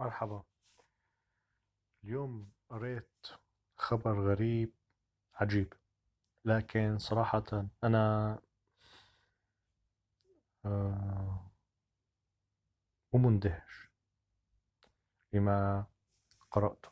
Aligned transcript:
مرحبا. 0.00 0.42
اليوم 2.04 2.52
قريت 2.70 3.26
خبر 3.76 4.20
غريب 4.30 4.72
عجيب 5.34 5.72
لكن 6.44 6.98
صراحة 6.98 7.66
أنا 7.84 8.38
آه، 10.64 11.50
مو 13.12 13.18
مندهش 13.28 13.88
لما 15.32 15.86
قرأته. 16.50 16.88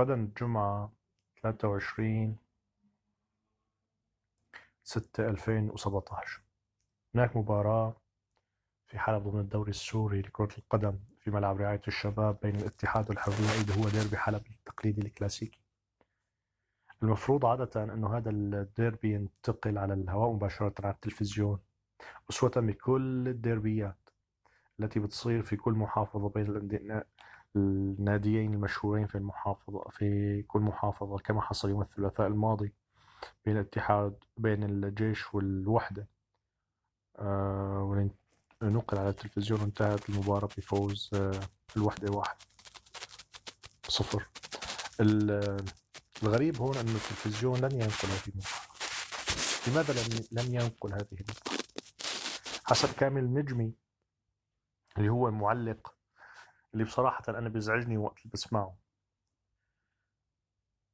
غدا 0.00 0.14
الجمعة 0.14 0.92
ثلاثة 1.42 1.68
وعشرين 1.68 2.38
ستة 4.84 5.28
ألفين 5.30 5.70
وسبعتاش. 5.70 6.40
هناك 7.14 7.36
مباراة 7.36 8.03
في 8.94 9.00
حلب 9.00 9.28
ضمن 9.28 9.40
الدوري 9.40 9.70
السوري 9.70 10.20
لكرة 10.20 10.48
القدم 10.58 10.98
في 11.20 11.30
ملعب 11.30 11.60
رعاية 11.60 11.80
الشباب 11.88 12.38
بين 12.42 12.56
الاتحاد 12.56 13.10
والحرية 13.10 13.34
اللي 13.34 13.84
هو 13.84 13.88
ديربي 13.88 14.16
حلب 14.16 14.42
التقليدي 14.46 15.00
الكلاسيكي. 15.00 15.60
المفروض 17.02 17.46
عادة 17.46 17.84
أنه 17.84 18.16
هذا 18.16 18.30
الديربي 18.30 19.14
ينتقل 19.14 19.78
على 19.78 19.94
الهواء 19.94 20.32
مباشرة 20.32 20.74
على 20.84 20.94
التلفزيون 20.94 21.58
أسوة 22.30 22.50
بكل 22.56 23.28
الديربيات 23.28 23.96
التي 24.80 25.00
بتصير 25.00 25.42
في 25.42 25.56
كل 25.56 25.72
محافظة 25.72 26.28
بين 26.28 27.02
الناديين 27.56 28.54
المشهورين 28.54 29.06
في 29.06 29.18
المحافظة 29.18 29.84
في 29.90 30.42
كل 30.42 30.60
محافظة 30.60 31.18
كما 31.18 31.40
حصل 31.40 31.70
يوم 31.70 31.82
الثلاثاء 31.82 32.26
الماضي 32.26 32.72
بين 33.44 33.56
الاتحاد 33.56 34.16
بين 34.36 34.64
الجيش 34.64 35.34
والوحدة. 35.34 36.06
آه 37.18 37.82
نقل 38.70 38.98
على 38.98 39.08
التلفزيون 39.08 39.60
وانتهت 39.60 40.08
المباراة 40.08 40.48
بفوز 40.58 41.10
آه، 41.14 41.40
الوحدة 41.76 42.12
واحد 42.12 42.36
صفر. 43.88 44.28
الغريب 46.22 46.56
هون 46.56 46.76
أن 46.76 46.88
التلفزيون 46.88 47.56
لم 47.60 47.80
ينقل 47.80 48.08
هذه 48.08 48.28
المباراة 48.28 48.64
لماذا 49.68 49.92
لم 49.92 50.24
لم 50.32 50.54
ينقل 50.54 50.92
هذه 50.92 51.06
المباراة 51.12 51.58
حسب 52.64 52.94
كامل 52.94 53.34
نجمي 53.34 53.74
اللي 54.98 55.08
هو 55.08 55.28
المعلق 55.28 55.94
اللي 56.74 56.84
بصراحة 56.84 57.22
أنا 57.28 57.48
بيزعجني 57.48 57.98
وقت 57.98 58.18
اللي 58.18 58.30
بسمعه. 58.32 58.76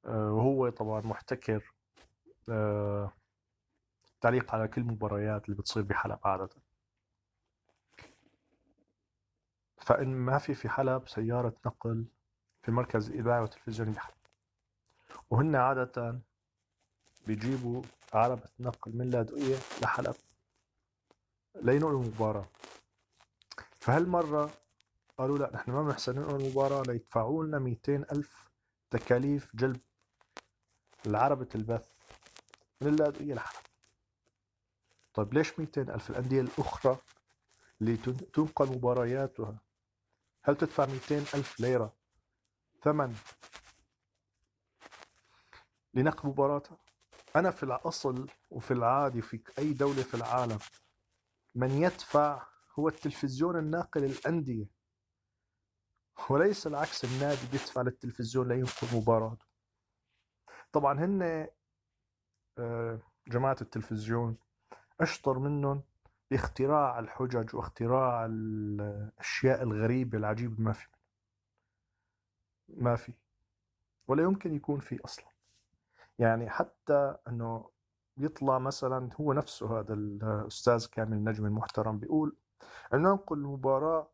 آه، 0.07 0.33
وهو 0.33 0.69
طبعا 0.69 1.01
محتكر 1.01 1.75
آه، 2.49 3.13
تعليق 4.21 4.55
على 4.55 4.69
كل 4.69 4.81
المباريات 4.81 5.45
اللي 5.45 5.57
بتصير 5.57 5.83
بحلب 5.83 6.19
عادة. 6.25 6.70
فإن 9.91 10.09
ما 10.17 10.39
في 10.39 10.55
في 10.55 10.69
حلب 10.69 11.09
سيارة 11.09 11.55
نقل 11.67 12.05
في 12.63 12.71
مركز 12.71 13.11
الإذاعة 13.11 13.41
والتلفزيون 13.41 13.93
بحلب 13.93 14.15
وهن 15.31 15.57
عادة 15.57 16.21
بيجيبوا 17.27 17.83
عربة 18.15 18.49
نقل 18.61 18.97
من 18.97 19.11
لاذقية 19.11 19.57
لحلب. 19.83 20.15
لينقلوا 21.55 22.03
المباراة. 22.03 22.49
فهالمرة 23.81 24.51
قالوا 25.19 25.39
لا 25.39 25.51
نحن 25.55 25.71
ما 25.71 25.83
بنحسن 25.83 26.15
ننقل 26.19 26.45
المباراة 26.45 26.83
ليدفعوا 26.83 27.45
لنا 27.45 27.59
200 27.59 27.97
ألف 27.97 28.49
تكاليف 28.91 29.57
جلب 29.57 29.81
العربة 31.07 31.49
البث 31.55 31.89
من 32.81 32.89
اللاذقية 32.89 33.35
لحلب؟ 33.35 33.63
طيب 35.15 35.35
ليش 35.35 35.59
200 35.59 35.83
ألف؟ 35.83 36.11
الأندية 36.11 36.41
الأخرى 36.41 36.99
اللي 37.81 37.97
تنقل 38.33 38.67
مبارياتها 38.67 39.70
هل 40.43 40.57
تدفع 40.57 40.87
200 40.87 41.19
ألف 41.19 41.61
ليرة؟ 41.61 41.93
ثمن. 42.83 43.17
لنقل 45.95 46.29
مباراتها 46.29 46.79
أنا 47.37 47.51
في 47.51 47.63
الأصل 47.63 48.29
وفي 48.51 48.71
العادي 48.71 49.23
في 49.23 49.43
أي 49.59 49.73
دولة 49.73 50.03
في 50.03 50.15
العالم 50.15 50.59
من 51.55 51.71
يدفع 51.71 52.47
هو 52.79 52.89
التلفزيون 52.89 53.57
الناقل 53.57 54.05
الأندية 54.05 54.67
وليس 56.31 56.67
العكس 56.67 57.05
النادي 57.05 57.47
بيدفع 57.53 57.83
للتلفزيون 57.83 58.49
لينقل 58.49 58.97
مباراته. 58.97 59.47
طبعا 60.73 61.05
هن 61.05 61.49
آه، 62.59 62.99
جماعة 63.29 63.57
التلفزيون 63.61 64.37
أشطر 65.01 65.39
منهم 65.39 65.83
باختراع 66.31 66.99
الحجج 66.99 67.57
واختراع 67.57 68.27
الأشياء 68.31 69.63
الغريبة 69.63 70.19
العجيبة 70.19 70.55
ما 70.63 70.73
في 70.73 70.89
ما 72.69 72.97
في. 72.97 73.13
ولا 74.09 74.23
يمكن 74.23 74.55
يكون 74.55 74.81
في 74.81 75.05
أصلا. 75.05 75.27
يعني 76.19 76.51
حتى 76.51 77.17
أنه 77.29 77.71
يطلع 78.17 78.59
مثلا 78.59 79.11
هو 79.21 79.33
نفسه 79.33 79.81
هذا 79.81 79.95
الأستاذ 79.95 80.87
كامل 80.87 81.25
نجم 81.25 81.47
المحترم 81.47 81.99
بيقول 81.99 82.37
أنه 82.95 83.11
ننقل 83.11 83.39
المباراة 83.39 84.11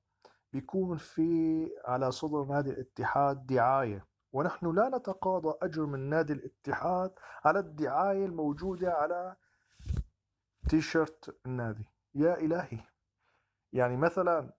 بيكون 0.53 0.97
في 0.97 1.71
على 1.85 2.13
صدر 2.13 2.45
نادي 2.45 2.71
الاتحاد 2.71 3.47
دعاية. 3.47 4.07
ونحن 4.33 4.75
لا 4.75 4.89
نتقاضى 4.89 5.55
أجر 5.63 5.87
من 5.87 6.01
نادي 6.01 6.33
الاتحاد 6.33 7.13
على 7.45 7.59
الدعاية 7.59 8.27
الموجودة 8.27 8.93
على 8.93 9.37
تيشيرت 10.69 11.37
النادي. 11.47 11.85
يا 12.17 12.35
إلهي. 12.39 12.79
يعني 13.73 13.97
مثلا 13.97 14.53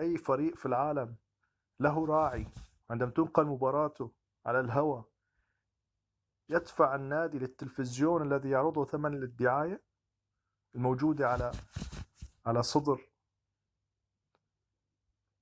أي 0.00 0.18
فريق 0.18 0.56
في 0.56 0.66
العالم 0.66 1.16
له 1.80 2.06
راعي 2.06 2.46
عندما 2.90 3.10
تنقل 3.10 3.46
مباراته 3.46 4.10
على 4.46 4.60
الهواء 4.60 5.04
يدفع 6.48 6.94
النادي 6.94 7.38
للتلفزيون 7.38 8.22
الذي 8.22 8.50
يعرضه 8.50 8.84
ثمن 8.84 9.20
للدعاية 9.20 9.82
الموجودة 10.74 11.28
على 11.28 11.52
على 12.46 12.62
صدر 12.62 13.00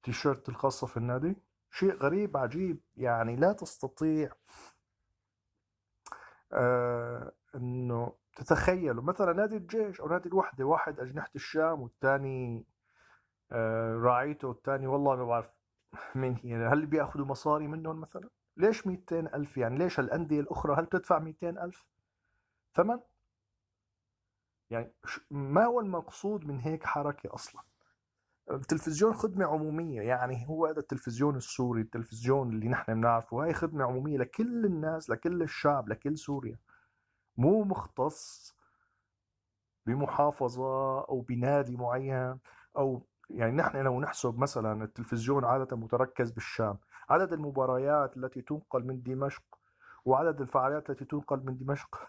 تيشيرت 0.03 0.49
الخاصة 0.49 0.87
في 0.87 0.97
النادي؟ 0.97 1.37
شيء 1.71 1.95
غريب 1.97 2.37
عجيب. 2.37 2.81
يعني 2.97 3.37
لا 3.37 3.53
تستطيع. 3.53 4.33
آه 6.53 7.33
إنه 7.55 8.13
تتخيلوا 8.39 9.03
مثلا 9.03 9.33
نادي 9.33 9.57
الجيش 9.57 10.01
أو 10.01 10.09
نادي 10.09 10.29
الوحدة 10.29 10.65
واحد 10.65 11.01
أجنحة 11.01 11.31
الشام 11.35 11.81
والثاني 11.83 12.67
آه، 13.53 13.95
راعيته 13.95 14.49
والثاني 14.49 14.87
والله 14.87 15.17
ما 15.17 15.25
بعرف 15.25 15.59
مين 16.15 16.37
هي. 16.45 16.57
هل 16.67 16.87
بيأخذوا 16.87 17.27
مصاري 17.27 17.67
منهم 17.67 18.01
مثلا؟ 18.01 18.29
ليش 18.57 18.87
200 18.87 19.19
ألف 19.21 19.57
يعني؟ 19.57 19.79
ليش 19.79 20.01
الأندية 20.01 20.41
الأخرى 20.41 20.75
هل 20.75 20.87
تدفع 20.87 21.19
200 21.19 21.49
ألف 21.49 21.89
ثمن؟ 22.75 23.01
يعني 24.71 24.93
ما 25.31 25.65
هو 25.65 25.81
المقصود 25.81 26.47
من 26.47 26.61
هيك 26.61 26.85
حركة 26.87 27.35
أصلا؟ 27.35 27.63
التلفزيون 28.51 29.15
خدمة 29.15 29.47
عمومية 29.47 30.03
يعني 30.03 30.49
هو 30.49 30.67
هذا 30.67 30.81
التلفزيون 30.81 31.37
السوري 31.37 31.83
التلفزيون 31.83 32.49
اللي 32.49 32.69
نحن 32.69 32.95
بنعرفه 32.95 33.45
هاي 33.45 33.55
خدمة 33.55 33.85
عمومية 33.85 34.19
لكل 34.19 34.65
الناس 34.65 35.11
لكل 35.11 35.43
الشعب 35.43 35.89
لكل 35.89 36.19
سوريا. 36.19 36.59
مو 37.39 37.65
مختص 37.65 38.55
بمحافظة 39.87 41.01
أو 41.01 41.21
بنادي 41.21 41.77
معين 41.77 42.39
أو 42.77 43.07
يعني 43.31 43.53
نحن 43.53 43.77
لو 43.77 44.01
نحسب 44.01 44.39
مثلا 44.39 44.85
التلفزيون 44.85 45.45
عادة 45.45 45.77
متركز 45.77 46.31
بالشام 46.31 46.79
عدد 47.11 47.33
المباريات 47.33 48.17
التي 48.17 48.43
تنقل 48.43 48.85
من 48.87 49.03
دمشق 49.03 49.43
وعدد 50.05 50.41
الفعاليات 50.41 50.91
التي 50.91 51.05
تنقل 51.05 51.39
من 51.45 51.59
دمشق 51.59 52.09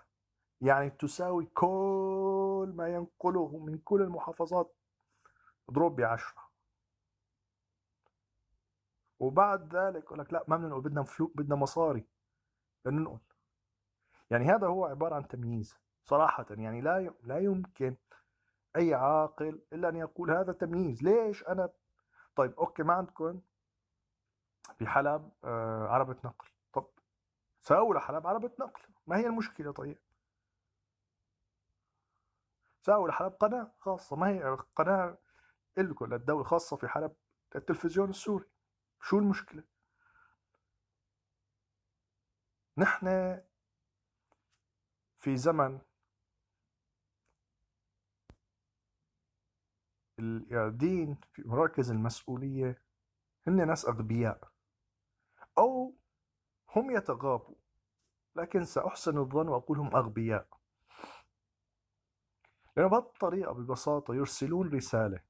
يعني 0.61 0.89
تساوي 0.89 1.45
كل 1.45 2.73
ما 2.75 2.87
ينقله 2.87 3.57
من 3.57 3.77
كل 3.77 4.01
المحافظات 4.01 4.75
اضرب 5.69 5.95
بعشرة. 5.95 6.49
وبعد 9.19 9.75
ذلك 9.75 10.03
يقول 10.03 10.19
لك 10.19 10.33
لا 10.33 10.43
ما 10.47 10.57
بدنا 10.79 11.05
بدنا 11.35 11.55
مصاري 11.55 12.05
بدنا 12.85 13.19
يعني 14.29 14.45
هذا 14.45 14.67
هو 14.67 14.85
عبارة 14.85 15.15
عن 15.15 15.27
تمييز 15.27 15.75
صراحة 16.03 16.45
يعني 16.49 16.81
لا 16.81 17.13
لا 17.23 17.37
يمكن 17.39 17.95
أي 18.75 18.93
عاقل 18.93 19.61
إلا 19.73 19.89
أن 19.89 19.95
يقول 19.95 20.31
هذا 20.31 20.53
تمييز. 20.53 21.03
ليش 21.03 21.43
أنا؟ 21.43 21.69
طيب 22.35 22.53
أوكي 22.53 22.83
ما 22.83 22.93
عندكم 22.93 23.41
بحلب 24.81 25.31
آه 25.43 25.87
عربة 25.87 26.15
نقل. 26.25 26.47
طب 26.73 26.87
ساووا 27.61 27.95
لحلب 27.95 28.27
عربة 28.27 28.51
نقل. 28.59 28.81
ما 29.07 29.17
هي 29.17 29.27
المشكلة 29.27 29.71
طيب؟ 29.71 29.97
ساووا 32.81 33.07
لحلب 33.07 33.33
قناة 33.33 33.71
خاصة. 33.79 34.15
ما 34.15 34.27
هي 34.29 34.57
قناة 34.75 35.17
إلكم 35.77 36.05
للدولة 36.05 36.43
خاصة 36.43 36.75
في 36.75 36.87
حلب؟ 36.87 37.15
التلفزيون 37.55 38.09
السوري. 38.09 38.45
شو 39.01 39.19
المشكلة؟ 39.19 39.63
نحن 42.77 43.07
في 45.19 45.37
زمن 45.37 45.79
القاعدين 50.19 51.17
في 51.33 51.43
مراكز 51.45 51.91
المسؤولية 51.91 52.81
هن 53.47 53.67
ناس 53.67 53.85
أغبياء. 53.85 54.51
أو 55.57 55.95
هم 56.75 56.91
يتغابوا 56.91 57.55
لكن 58.35 58.65
سأحسن 58.65 59.17
الظن 59.17 59.47
وأقول 59.47 59.79
هم 59.79 59.95
أغبياء. 59.95 60.47
لأن 62.77 62.87
بهذه 62.89 62.99
الطريقة 62.99 63.53
ببساطة 63.53 64.15
يرسلون 64.15 64.69
رسالة. 64.69 65.23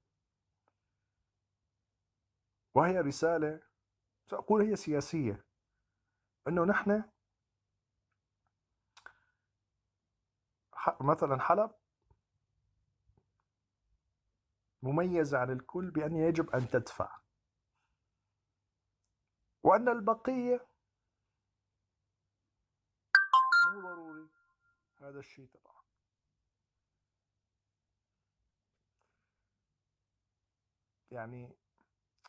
وهي 2.76 3.00
رسالة 3.00 3.62
سأقول 4.30 4.62
هي 4.62 4.76
سياسية. 4.76 5.46
أنه 6.48 6.66
نحن 6.66 7.04
مثلا 11.02 11.40
حلب 11.42 11.72
مميزة 14.82 15.38
عن 15.38 15.52
الكل 15.52 15.92
بأن 15.92 16.16
يجب 16.16 16.50
أن 16.50 16.68
تدفع. 16.70 17.20
وأن 19.64 19.90
البقية 19.90 20.68
مو 23.74 23.82
ضروري. 23.82 24.30
هذا 25.02 25.20
الشيء 25.20 25.48
طبعا. 25.54 25.80
يعني 31.12 31.56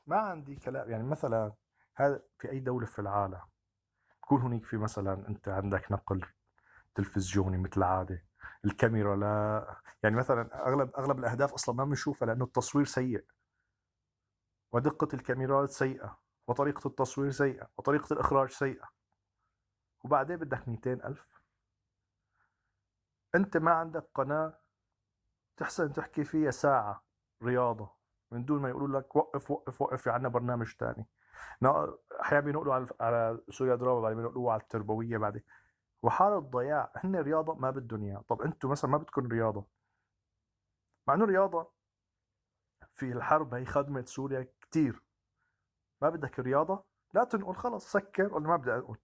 ما 0.06 0.17
عندي 0.17 0.56
كلام 0.56 0.91
يعني 0.91 1.02
مثلا 1.02 1.52
هذا 1.97 2.23
في 2.38 2.50
أي 2.50 2.61
دولة 2.61 2.87
في 2.87 2.99
العالم 2.99 3.41
تكون 4.23 4.41
هناك 4.43 4.64
في 4.64 4.76
مثلا 4.76 5.29
أنت 5.29 5.49
عندك 5.49 5.93
نقل 5.93 6.26
تلفزيوني 6.94 7.58
مثل 7.58 7.73
العادة 7.76 8.30
الكاميرا 8.65 9.17
لا 9.17 9.77
يعني 10.03 10.17
مثلا 10.17 10.69
أغلب 10.69 10.91
أغلب 10.99 11.19
الأهداف 11.19 11.53
أصلا 11.53 11.75
ما 11.75 11.85
بنشوفها 11.85 12.27
لأنه 12.27 12.45
التصوير 12.45 12.85
سيء. 12.85 13.25
ودقة 14.73 15.09
الكاميرات 15.15 15.71
سيئة 15.71 16.19
وطريقة 16.49 16.89
التصوير 16.89 17.31
سيئة 17.31 17.71
وطريقة 17.77 18.13
الإخراج 18.13 18.51
سيئة. 18.51 18.89
وبعدين 20.05 20.37
بدك 20.37 20.69
200 20.69 20.93
ألف. 20.93 21.41
أنت 23.35 23.57
ما 23.57 23.71
عندك 23.71 24.11
قناة 24.15 24.59
تحسن 25.57 25.93
تحكي 25.93 26.25
فيها 26.25 26.51
ساعة 26.51 27.05
رياضة 27.43 27.91
من 28.31 28.45
دون 28.45 28.63
ما 28.63 28.69
يقولوا 28.69 29.01
لك 29.01 29.17
وقف 29.17 29.51
وقف 29.51 29.83
وقف 29.83 30.03
في 30.03 30.19
برنامج 30.19 30.73
تاني. 30.73 31.07
أحيانا 32.21 32.45
بينقلوا 32.45 32.75
على 32.75 32.87
على 33.01 33.41
سوريا 33.51 33.75
دراما 33.75 34.01
بعدين 34.01 34.19
بينقلوا 34.19 34.53
على 34.53 34.63
التربوية 34.63 35.19
بعدين. 35.19 35.43
وحالة 36.02 36.38
ضياع 36.38 36.93
هن 36.97 37.17
رياضة 37.17 37.55
ما 37.55 37.70
بدهم 37.70 38.05
اياها 38.05 38.23
طب 38.29 38.43
أنتم 38.43 38.70
مثلا 38.70 38.91
ما 38.91 38.99
بدكم 38.99 39.26
رياضة. 39.26 39.67
مع 41.06 41.14
إنه 41.14 41.25
رياضة 41.25 41.73
في 42.94 43.12
الحرب 43.12 43.55
هي 43.55 43.64
خدمت 43.64 44.08
سوريا 44.08 44.49
كتير. 44.61 45.02
ما 46.02 46.11
بدك 46.11 46.41
رياضة 46.41 46.85
لا 47.14 47.25
تنقل 47.25 47.55
خلص 47.55 47.93
سكر 47.93 48.35
ولا 48.35 48.49
ما 48.49 48.56
بدي 48.56 48.75
أنقل. 48.75 48.97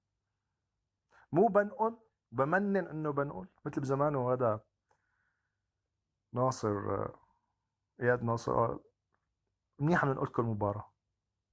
مو 1.33 1.47
بنقل 1.47 1.99
بمنن 2.33 2.77
إنه 2.87 3.11
بنقل. 3.13 3.49
مثل 3.65 3.81
بزمانه 3.81 4.33
هذا 4.33 4.61
ناصر 6.33 7.07
إياد 8.01 8.23
ناصر 8.23 8.79
منيح 9.79 10.05
بدنا 10.05 10.15
نقول 10.15 10.29
لكم 10.29 10.43
المباراة 10.43 10.93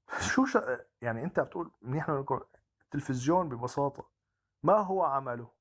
شو 0.33 0.45
شا 0.45 0.85
يعني 1.01 1.23
أنت 1.23 1.39
بتقول 1.39 1.71
منيح 1.81 2.07
بدنا 2.07 2.21
نقول 2.21 2.45
التلفزيون 2.83 3.49
ببساطة. 3.49 4.12
ما 4.63 4.77
هو 4.77 5.03
عمله؟ 5.03 5.51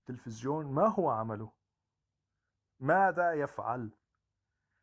التلفزيون 0.00 0.66
ما 0.66 0.86
هو 0.86 1.10
عمله؟ 1.10 1.52
ماذا 2.80 3.32
يفعل؟ 3.32 3.90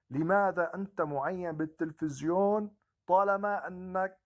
لماذا 0.10 0.76
أنت 0.76 1.02
معين 1.02 1.52
بالتلفزيون 1.52 2.78
طالما 3.08 3.68
أنك 3.68 4.22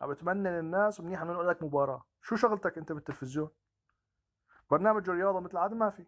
عم 0.00 0.12
تمنن 0.12 0.46
الناس 0.46 1.00
ومنيح 1.00 1.22
نقول 1.22 1.48
لك 1.48 1.62
مباراة؟ 1.62 2.06
شو 2.22 2.36
شغلتك 2.36 2.78
أنت 2.78 2.92
بالتلفزيون؟ 2.92 3.50
برنامج 4.70 5.08
الرياضة 5.08 5.40
مثل 5.40 5.52
العادة 5.52 5.76
ما 5.76 5.90
في. 5.90 6.06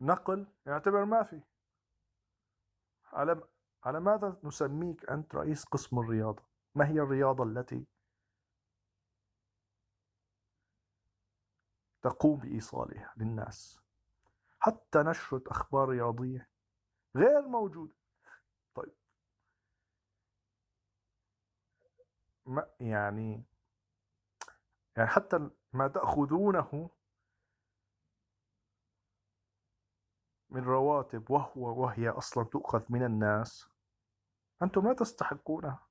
نقل 0.00 0.46
يعتبر 0.66 1.04
ما 1.04 1.22
في. 1.22 1.42
على 3.12 3.48
على 3.84 4.00
ماذا 4.00 4.36
نسميك 4.44 5.10
أنت 5.10 5.34
رئيس 5.34 5.64
قسم 5.64 5.98
الرياضة؟ 5.98 6.42
ما 6.74 6.88
هي 6.88 7.00
الرياضة 7.00 7.44
التي 7.44 7.86
تقوم 12.02 12.38
بإيصالها 12.38 13.14
للناس. 13.16 13.80
حتى 14.60 14.98
نشرة 14.98 15.42
أخبار 15.46 15.88
رياضية 15.88 16.48
غير 17.16 17.48
موجودة. 17.48 17.94
طيب. 18.74 18.94
ما 22.46 22.70
يعني 22.80 23.44
يعني 24.96 25.08
حتى 25.08 25.50
ما 25.72 25.88
تأخذونه 25.88 26.90
من 30.50 30.64
رواتب 30.64 31.30
وهو 31.30 31.82
وهي 31.82 32.08
أصلا 32.08 32.44
تؤخذ 32.44 32.84
من 32.92 33.04
الناس 33.04 33.68
أنتم 34.62 34.88
لا 34.88 34.92
تستحقونها. 34.92 35.86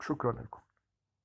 شكرا 0.00 0.32
لكم. 0.32 0.65